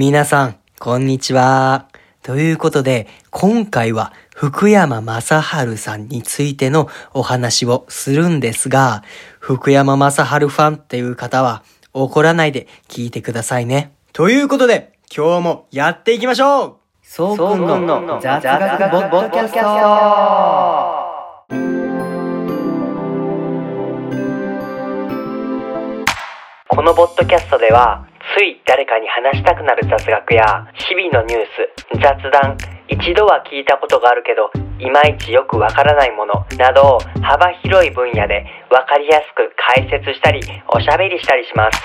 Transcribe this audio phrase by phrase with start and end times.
[0.00, 1.88] 皆さん、こんにちは。
[2.22, 9.02] ということで、今回は福山雅治さんについてのお話をするんですが、
[9.40, 11.64] 福山雅治ファンっていう方は
[11.94, 13.92] 怒らないで聞いてくださいね。
[14.12, 19.58] ということで、今日もやっていきましょうそうくんの雑学ボッドキャスト
[26.68, 28.06] このボッドキャストでは
[28.38, 41.82] つい誰かに話したくなる雑学や日々のニュース雑談一度は聞いたことがあるけどいまいちよくわからないものなど幅広い分野でわかりやすく解説したりおしゃべりしたりします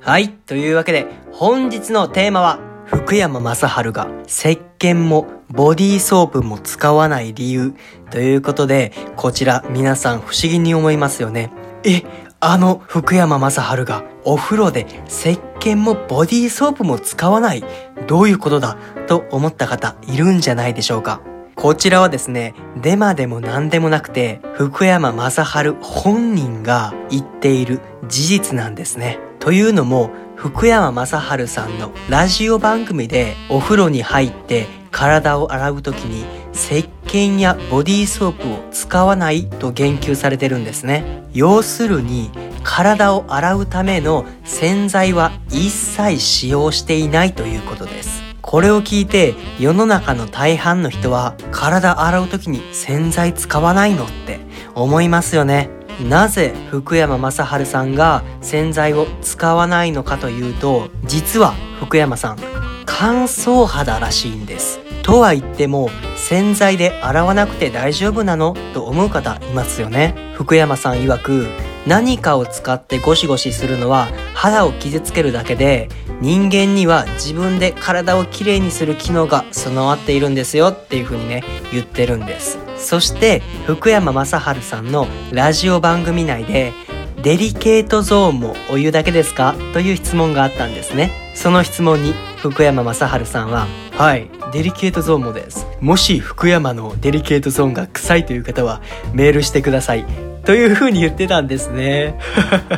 [0.00, 0.30] はい。
[0.30, 7.72] というわけで、本日のテーマは、福山雅治が石鹸もボディーソープも使わない理由
[8.10, 11.52] ということで、こちら皆さん不思議に思いますよね。
[11.84, 12.02] え、
[12.44, 17.62] あの福山雅治がお風呂で石鹸もボディーソープも使わない。
[18.08, 18.76] どういうことだ？
[19.06, 21.20] と思った方いるんじゃないでしょうか。
[21.54, 29.20] こちらはですね、デマでも何でもなくて、福山雅治本人が言っている事実なんですね。
[29.38, 31.06] というのも、福山雅
[31.38, 41.22] 治さんのラジオ番組でお風呂に入って体を洗う時に石鹸やボディーソープを使わないと言及されてるんですね。
[41.34, 42.30] 要するに
[42.62, 48.22] 体を洗うための洗剤は一切使用していないということです。
[48.40, 54.40] これを聞いて世の中の大半の人は体洗う時に洗剤使わないのって
[54.74, 55.68] 思いますよね。
[56.08, 62.38] なぜ福山雅治さんが洗剤を使わないのかというと実は福山さん
[62.86, 65.90] 乾燥肌らしいんですとは言っても
[66.22, 68.54] 洗剤で洗わなくて大丈夫なの？
[68.74, 70.14] と思う方いますよね。
[70.34, 71.46] 福山さん曰く
[71.84, 75.88] 何かを使ってゴシゴシするのは肌を傷つけるだけで
[76.20, 80.68] 人間には自分で体をきれいにする機能が備わっているんですよ。
[80.68, 81.42] っていう風にね
[81.72, 82.58] 言ってるんです。
[82.78, 84.24] そして福山雅
[84.54, 86.72] 治さんのラジオ番組内で
[87.20, 89.56] デリケートゾーンもお湯だけですか？
[89.72, 91.10] という質問があったんですね。
[91.34, 95.66] その質問に福山雅治さんははいデリケートゾーンもです。
[95.80, 98.82] もし福山のデリケートゾーンが臭いという方は
[99.14, 100.04] メールしてください。
[100.44, 102.18] という風に言ってたんですね。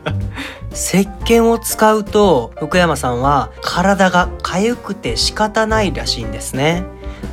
[0.72, 6.84] 石鹸を使うと福山さんは体が痒くて仕方ないらしいんですね。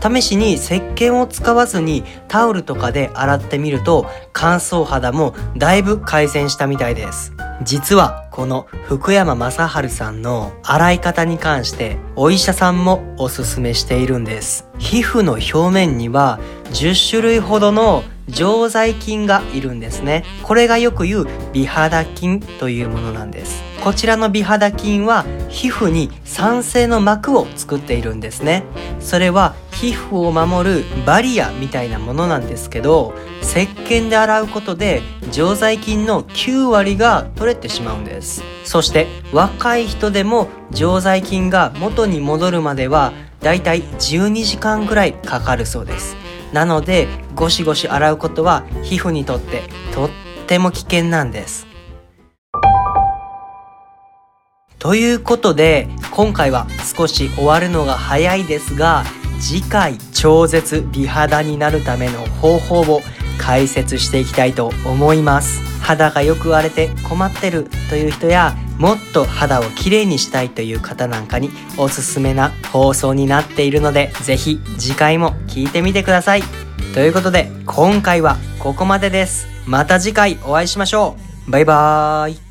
[0.01, 7.34] 試しに石鹸を使わずにタオルとかで洗ってみると乾燥肌もだいぶ改善したみたいです。
[7.63, 9.51] 実はこの福山雅
[9.83, 14.67] 治さんの洗い方に関してお医者さんもおすすめしているんです。
[14.77, 16.39] 皮膚の表面には
[16.71, 20.25] 10種類ほどの常在菌がいるんですね。
[20.43, 23.63] これがよく言う美肌菌というものなんです。
[23.83, 28.63] こちらの美肌菌は皮膚に酸性の膜を作っているんですね。
[28.99, 33.13] それは皮膚を守るバリアみたいなものなんですけど
[33.43, 38.41] 石鹸で洗うことで常在菌の9割が取れてしまうんです。
[38.63, 46.15] そして若い人でも常在菌が元に戻るまではだいたい12時間ぐらいかかるそうです。
[46.51, 49.61] なのでゴシゴシ洗うことは皮膚にとって
[49.93, 50.09] とっ
[50.47, 51.67] ても危険なんです。
[54.79, 56.65] ということで今回は
[56.97, 59.03] 少し終わるのが早いですが
[59.47, 63.01] 次回超絶美肌になるための方法を
[63.37, 65.61] 解説していきたいと思います。
[65.83, 76.41] 肌がよく荒れて困ってるという人やもっと肌をきれいにしたいという方なんかにおすすめな放送になっているのでぜひ次回も聞いてみてください。
[76.95, 79.45] ということで今回はここまでです。
[79.67, 81.17] また次回お会いしましょ
[81.47, 81.51] う。
[81.51, 82.44] バイバーイ。